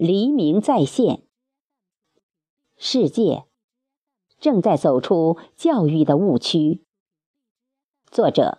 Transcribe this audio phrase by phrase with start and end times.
[0.00, 1.24] 黎明再现，
[2.76, 3.46] 世界
[4.38, 6.84] 正在走出教育的误区。
[8.06, 8.58] 作者：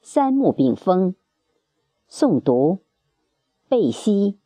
[0.00, 1.14] 三木炳峰，
[2.10, 2.80] 诵读：
[3.68, 4.40] 贝西。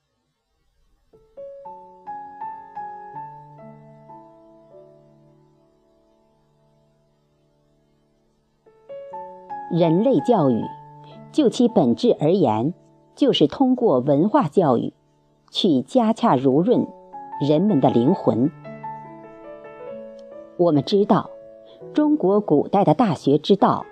[9.72, 10.62] 人类教育，
[11.32, 12.74] 就其本质而言，
[13.14, 14.92] 就是通过文化教育。
[15.50, 16.86] 去加洽濡润
[17.46, 18.50] 人们的灵魂。
[20.56, 21.30] 我们知道，
[21.92, 23.84] 中国古代的大学之道，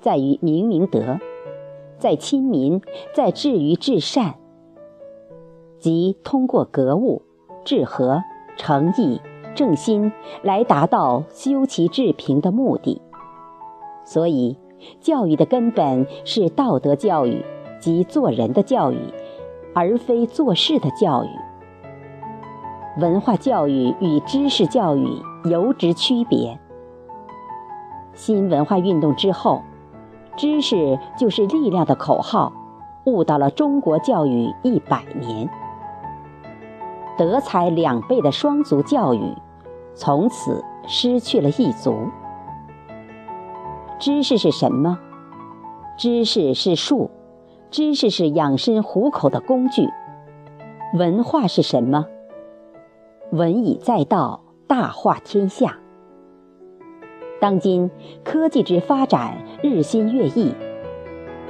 [0.00, 1.18] 在于明明德，
[1.98, 2.82] 在亲民，
[3.14, 4.34] 在治于至善，
[5.78, 7.22] 即通过格物、
[7.64, 8.22] 致和、
[8.56, 9.20] 诚意、
[9.54, 10.12] 正心
[10.42, 13.00] 来达到修齐治平的目的。
[14.04, 14.58] 所以，
[15.00, 17.44] 教育的根本是道德教育
[17.78, 18.98] 及做人的教育。
[19.74, 21.28] 而非做事的教育。
[23.00, 26.58] 文化教育与知识教育有之区别。
[28.14, 29.62] 新文化运动之后
[30.36, 32.52] ，“知识就是力量”的口号
[33.06, 35.48] 误导了中国教育一百年。
[37.16, 39.34] 德才两倍的双足教育，
[39.94, 42.08] 从此失去了一足。
[43.98, 44.98] 知识是什么？
[45.96, 47.10] 知识是树。
[47.70, 49.88] 知识是养生糊口的工具，
[50.98, 52.04] 文化是什么？
[53.30, 55.78] 文以载道，大化天下。
[57.40, 57.88] 当今
[58.24, 60.52] 科技之发展日新月异，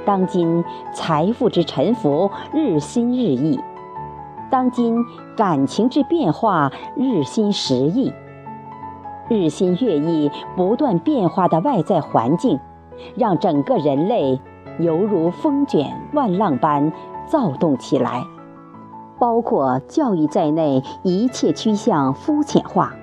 [0.05, 3.59] 当今财富之沉浮日新日异，
[4.51, 5.03] 当今
[5.35, 8.13] 感情之变化日新时异，
[9.27, 12.59] 日新月异、不断变化的外在环境，
[13.17, 14.39] 让整个人类。
[14.79, 16.91] 犹如风卷万浪般
[17.27, 18.25] 躁动起来，
[19.19, 22.95] 包括教育在内，一切趋向肤浅化，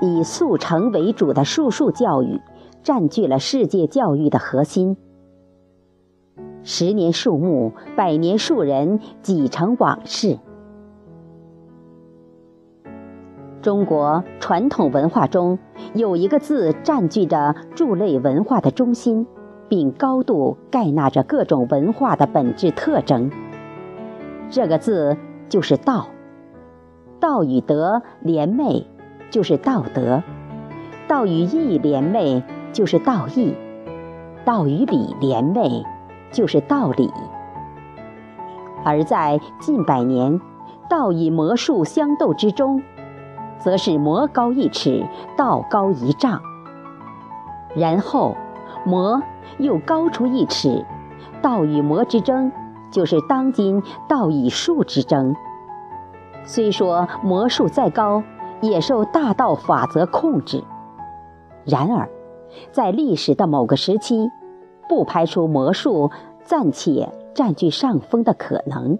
[0.00, 2.40] 以速成为主的术数教育
[2.82, 4.96] 占据了世界教育的核心。
[6.62, 10.38] 十年树木，百年树人，几成往事。
[13.62, 15.58] 中国传统文化中
[15.94, 19.26] 有一个字占据着诸类文化的中心。
[19.70, 23.30] 并高度盖纳着各种文化的本质特征。
[24.50, 25.16] 这个字
[25.48, 26.08] 就是“道”，
[27.20, 28.84] 道与德联袂
[29.30, 30.22] 就是道德；
[31.06, 32.42] 道与义联袂
[32.72, 33.54] 就是道义；
[34.44, 35.84] 道与理联袂
[36.32, 37.08] 就是道理。
[38.84, 40.40] 而在近百年
[40.88, 42.82] 道与魔术相斗之中，
[43.60, 45.06] 则是魔高一尺，
[45.36, 46.42] 道高一丈。
[47.76, 48.36] 然后。
[48.84, 49.22] 魔
[49.58, 50.84] 又高出一尺，
[51.42, 52.50] 道与魔之争，
[52.90, 55.34] 就是当今道与术之争。
[56.44, 58.22] 虽说魔术再高，
[58.60, 60.64] 也受大道法则控制。
[61.64, 62.08] 然而，
[62.72, 64.28] 在历史的某个时期，
[64.88, 66.10] 不排除魔术
[66.42, 68.98] 暂且占据上风的可能。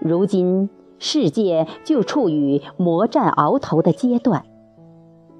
[0.00, 0.68] 如今，
[0.98, 4.44] 世界就处于魔战鳌头的阶段，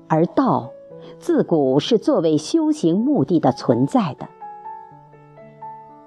[0.08, 0.70] 而道。
[1.24, 4.28] 自古是作为修行目的的存在的。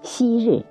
[0.04, 0.64] 昔日，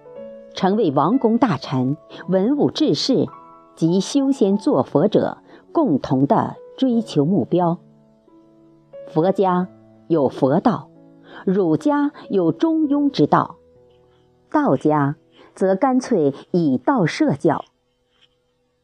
[0.55, 1.97] 成为王公大臣、
[2.29, 3.27] 文武志士
[3.75, 5.39] 及修仙做佛者
[5.73, 7.79] 共同的追求目标。
[9.09, 9.67] 佛家
[10.07, 10.91] 有佛道，
[11.45, 13.57] 儒家有中庸之道，
[14.53, 15.17] 道家
[15.57, 17.65] 则干脆以道摄教。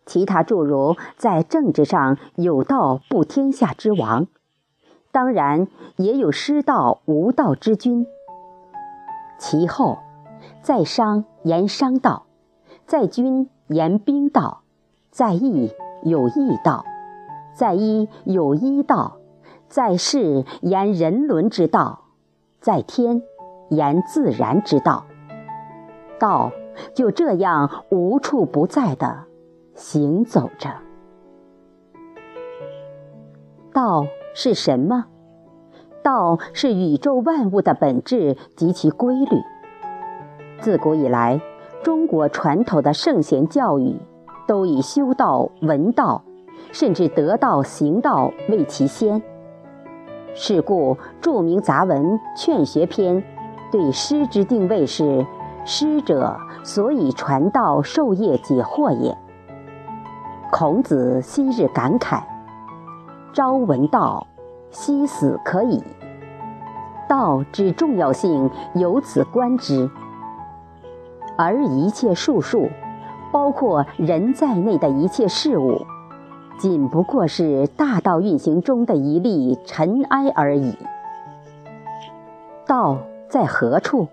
[0.06, 4.26] 其他诸如在政治上有道不天下之王。
[5.12, 8.06] 当然也有失道无道之君。
[9.38, 9.98] 其后，
[10.62, 12.24] 在商言商道，
[12.86, 14.62] 在军言兵道，
[15.10, 15.70] 在义
[16.02, 16.86] 有义道，
[17.54, 19.18] 在医有医道，
[19.68, 22.04] 在世言人伦之道，
[22.58, 23.22] 在天
[23.68, 25.04] 言自然之道。
[26.18, 26.52] 道
[26.94, 29.24] 就这样无处不在的
[29.74, 30.70] 行走着。
[33.74, 34.06] 道。
[34.34, 35.06] 是什么？
[36.02, 39.36] 道是宇宙万物的本质及其规律。
[40.58, 41.40] 自古以来，
[41.82, 43.96] 中国传统的圣贤教育
[44.46, 46.22] 都以修道、闻道，
[46.72, 49.22] 甚至得道、行道为其先。
[50.34, 52.02] 是故，著名杂文
[52.34, 53.16] 《劝学篇》
[53.70, 55.26] 对师之定位是：
[55.64, 59.16] 师者，所以传道授业解惑也。
[60.50, 62.22] 孔子昔日感慨。
[63.32, 64.26] 朝闻道，
[64.70, 65.82] 夕死可矣。
[67.08, 69.90] 道之重要性由此观之。
[71.38, 72.68] 而一切术数，
[73.32, 75.80] 包括人在内的一切事物，
[76.58, 80.76] 仅不过是大道运行中的一粒尘埃而已。
[82.66, 82.98] 道
[83.30, 84.08] 在何处？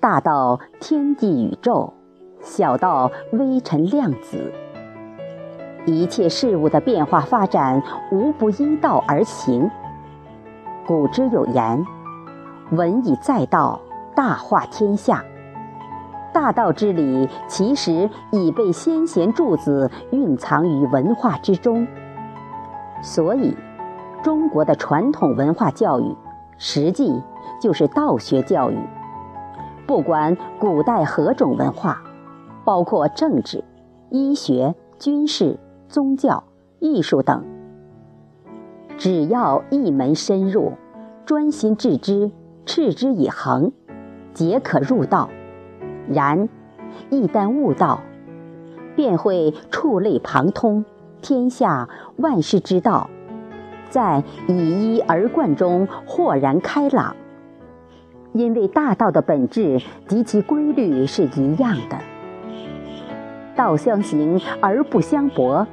[0.00, 1.92] 大到天地宇宙，
[2.40, 4.52] 小到微尘量子，
[5.86, 9.70] 一切事物的变化发展，无不依道而行。
[10.84, 11.84] 古之有言
[12.72, 13.80] ：“文以载道，
[14.14, 15.24] 大化天下。”
[16.34, 21.86] 大道之理，其实已被先贤诸子蕴藏于文化之中。
[23.00, 23.56] 所以，
[24.22, 26.14] 中国的传统文化教育，
[26.58, 27.22] 实际
[27.60, 28.76] 就是道学教育。
[29.86, 32.02] 不管古代何种文化，
[32.64, 33.64] 包括政治、
[34.10, 36.44] 医学、军事、宗教、
[36.80, 37.44] 艺术等，
[38.98, 40.72] 只要一门深入，
[41.24, 42.30] 专心致之，
[42.64, 43.72] 持之以恒，
[44.32, 45.30] 皆可入道。
[46.08, 46.48] 然，
[47.10, 48.00] 一旦悟道，
[48.94, 50.84] 便会触类旁通，
[51.22, 53.08] 天下万事之道，
[53.90, 57.16] 在以一而贯中豁然开朗。
[58.32, 61.96] 因为大道的本质及其规律是一样的，
[63.56, 65.66] 道相行而不相悖，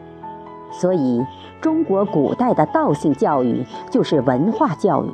[0.74, 1.26] 所以
[1.62, 5.10] 中国古代的道性教育就是文化教育。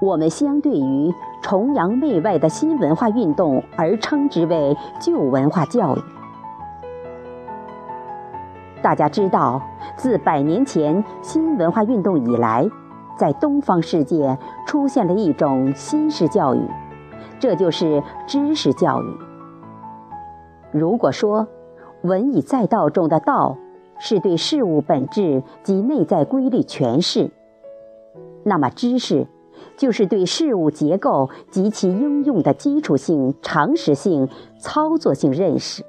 [0.00, 6.00] 我们相对于崇洋媚外的新文化运动而称之为旧文化教育。
[8.82, 9.62] 大家知道，
[9.96, 12.68] 自百年前新文化运动以来。
[13.16, 16.66] 在东方世界出现了一种新式教育，
[17.38, 19.18] 这就是知识教育。
[20.70, 21.46] 如果说
[22.00, 23.58] “文以载道”中的“道”
[24.00, 27.30] 是对事物本质及内在规律诠释，
[28.42, 29.28] 那么知识
[29.76, 35.84] 就是对事物结构及其应用的基础性、常识性、操作性认识。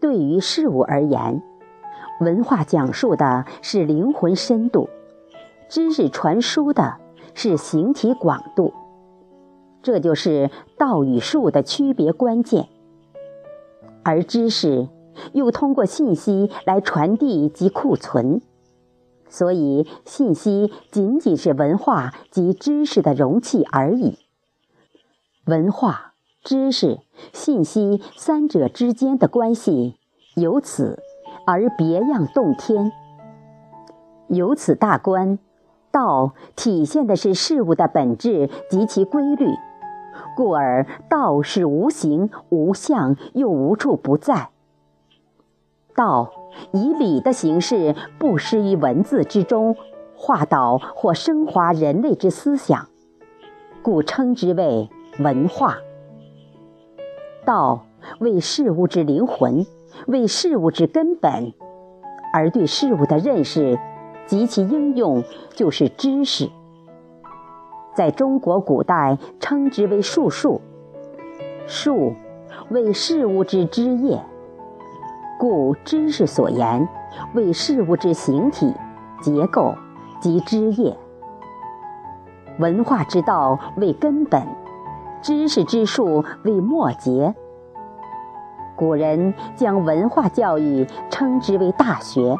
[0.00, 1.42] 对于事物而言，
[2.20, 4.88] 文化讲述的是灵魂深度。
[5.68, 6.94] 知识传输的
[7.34, 8.72] 是形体广度，
[9.82, 10.48] 这就是
[10.78, 12.68] 道与术的区别关键。
[14.04, 14.86] 而知识
[15.32, 18.40] 又通过信息来传递及库存，
[19.28, 24.18] 所以信息仅仅是文化及知识的容器而已。
[25.46, 26.98] 文化、知识、
[27.32, 29.96] 信息三者之间的关系，
[30.34, 31.00] 由此
[31.46, 32.92] 而别样洞天。
[34.28, 35.38] 由此大观。
[35.92, 39.48] 道体现的是事物的本质及其规律，
[40.36, 44.50] 故而道是无形无相又无处不在。
[45.96, 46.30] 道
[46.72, 49.74] 以理的形式布施于文字之中，
[50.14, 52.86] 化导或升华人类之思想，
[53.82, 54.88] 故称之为
[55.18, 55.78] 文化。
[57.44, 57.86] 道
[58.20, 59.66] 为事物之灵魂，
[60.06, 61.52] 为事物之根本，
[62.32, 63.78] 而对事物的认识。
[64.26, 65.22] 及其应用
[65.54, 66.50] 就是知识，
[67.94, 70.60] 在中国古代称之为术数，
[71.68, 72.12] 术
[72.68, 74.20] 为事物之枝叶，
[75.38, 76.88] 故知识所言
[77.34, 78.74] 为事物之形体、
[79.20, 79.74] 结构
[80.20, 80.96] 及枝叶。
[82.58, 84.46] 文化之道为根本，
[85.20, 87.34] 知识之术为末节。
[88.74, 92.36] 古人将文化教育称之为大学。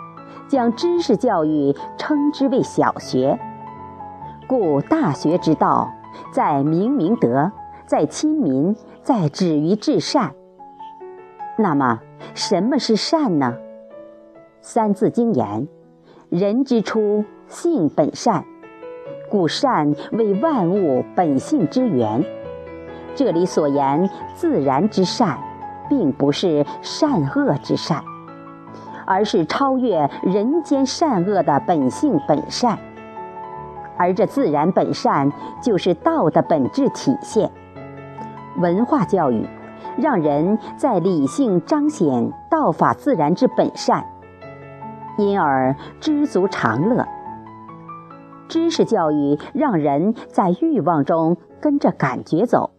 [0.48, 3.36] 将知识教育称之为小学，
[4.46, 5.92] 故大学之道，
[6.30, 7.50] 在明明德，
[7.84, 10.36] 在亲民，在止于至善。
[11.56, 12.00] 那么，
[12.34, 13.54] 什么是善呢？
[14.60, 15.66] 《三字经》言
[16.28, 18.44] ：“人之初，性本善。”
[19.30, 22.24] 故善为万物本性之源。
[23.14, 25.38] 这里所言自然之善，
[25.88, 28.04] 并不是善恶之善。
[29.08, 32.76] 而是超越人间善恶的本性本善，
[33.96, 35.32] 而这自然本善
[35.62, 37.48] 就是道的本质体现。
[38.58, 39.46] 文化教育
[39.96, 44.04] 让人在理性彰显道法自然之本善，
[45.18, 47.04] 因而知足常乐；
[48.48, 52.70] 知识教育让人在欲望中跟着感觉走，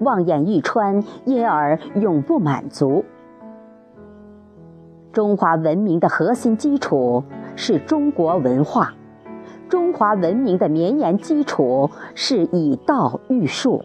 [0.00, 3.04] 望眼欲穿，因而永不满足。
[5.12, 7.24] 中华文明的核心基础
[7.56, 8.92] 是中国文化，
[9.70, 13.82] 中华文明的绵延基础是以道育术，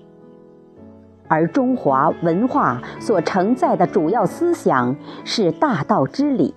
[1.32, 6.54] 而中华文化所承载的主要思想是大道之理。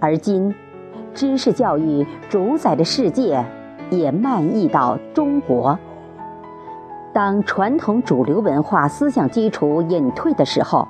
[0.00, 0.54] 而今，
[1.12, 3.44] 知识教育主宰的世界
[3.90, 5.78] 也漫溢到中国，
[7.12, 10.88] 当传统主流文化思想基础隐退的时候，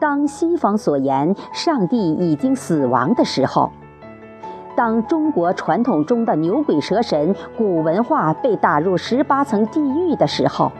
[0.00, 3.70] 当西方所言上帝已经死亡的时候，
[4.74, 10.72] 当中国传统中的牛鬼蛇神古文化被打入十八层地狱的时候，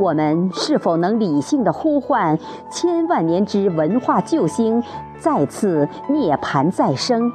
[0.00, 2.38] 我们是否能理性的呼唤
[2.70, 4.82] 千万年之文化救星
[5.18, 7.30] 再次涅槃再生？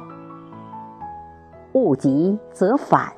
[1.74, 3.12] 物极则反。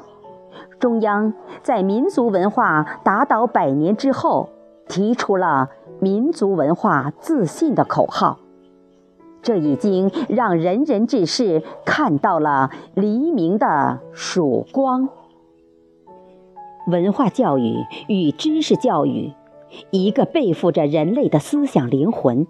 [0.79, 4.51] 中央在民族文化打倒百年之后，
[4.87, 8.39] 提出了民族文化自信的口号，
[9.41, 15.09] 这已经让仁人志士看到了黎明的曙光。
[16.89, 19.35] 文化教育与知识教育，
[19.91, 22.47] 一个背负着人类的思想灵魂，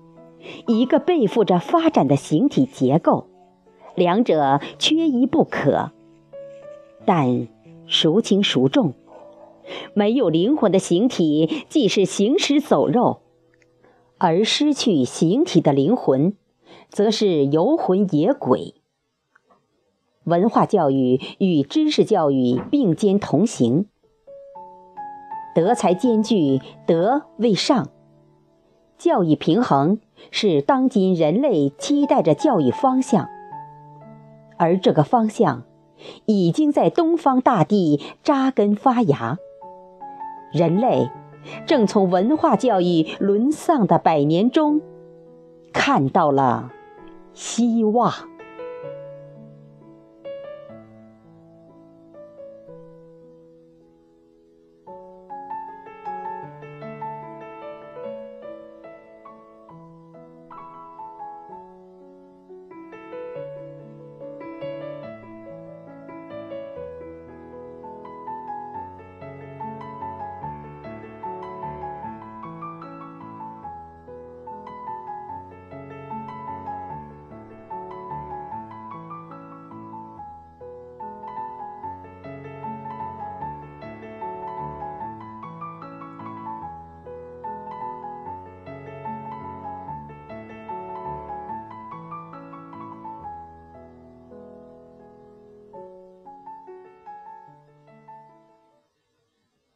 [0.69, 3.27] 一个背负着发展的形体结构，
[3.97, 5.91] 两者缺一不可。
[7.05, 7.49] 但。
[7.91, 8.93] 孰轻孰重？
[9.95, 13.23] 没有灵魂的形体，既是行尸走肉；
[14.19, 16.35] 而失去形体的灵魂，
[16.91, 18.75] 则是游魂野鬼。
[20.25, 23.87] 文化教育与知识教育并肩同行，
[25.59, 27.89] 德才兼具，德为上。
[28.97, 29.99] 教育平衡
[30.31, 33.27] 是当今人类期待着教育方向，
[34.57, 35.65] 而这个方向。
[36.27, 39.37] 已经在东方大地扎根发芽，
[40.53, 41.11] 人类
[41.67, 44.81] 正从文化教育沦丧的百年中
[45.73, 46.71] 看到了
[47.35, 48.13] 希望。